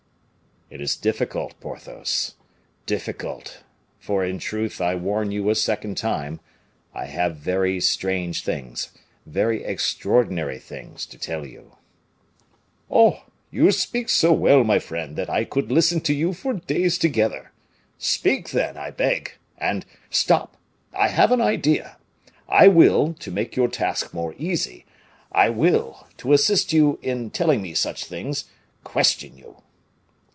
"It 0.73 0.79
is 0.79 0.95
difficult, 0.95 1.59
Porthos 1.59 2.35
difficult; 2.85 3.63
for, 3.99 4.23
in 4.23 4.39
truth, 4.39 4.79
I 4.79 4.95
warn 4.95 5.29
you 5.29 5.49
a 5.49 5.55
second 5.55 5.97
time, 5.97 6.39
I 6.93 7.07
have 7.07 7.35
very 7.35 7.81
strange 7.81 8.45
things, 8.45 8.89
very 9.25 9.65
extraordinary 9.65 10.59
things, 10.59 11.05
to 11.07 11.17
tell 11.17 11.45
you." 11.45 11.75
"Oh! 12.89 13.23
you 13.51 13.69
speak 13.73 14.07
so 14.07 14.31
well, 14.31 14.63
my 14.63 14.79
friend, 14.79 15.17
that 15.17 15.29
I 15.29 15.43
could 15.43 15.73
listen 15.73 15.99
to 15.99 16.13
you 16.13 16.31
for 16.31 16.53
days 16.53 16.97
together. 16.97 17.51
Speak, 17.97 18.51
then, 18.51 18.77
I 18.77 18.91
beg 18.91 19.33
and 19.57 19.85
stop, 20.09 20.55
I 20.93 21.09
have 21.09 21.33
an 21.33 21.41
idea: 21.41 21.97
I 22.47 22.69
will, 22.69 23.13
to 23.15 23.29
make 23.29 23.57
your 23.57 23.67
task 23.67 24.13
more 24.13 24.35
easy, 24.37 24.85
I 25.33 25.49
will, 25.49 26.07
to 26.19 26.31
assist 26.31 26.71
you 26.71 26.97
in 27.01 27.29
telling 27.29 27.61
me 27.61 27.73
such 27.73 28.05
things, 28.05 28.45
question 28.85 29.37
you." 29.37 29.57